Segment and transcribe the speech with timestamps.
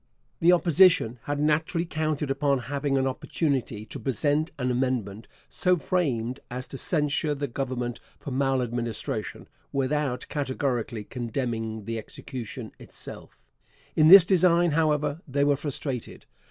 [0.39, 6.39] The Opposition had naturally counted upon having an opportunity to present an amendment so framed
[6.49, 13.37] as to censure the Government for maladministration, without categorically condemning the execution itself.
[13.95, 16.25] In this design, however, they were frustrated.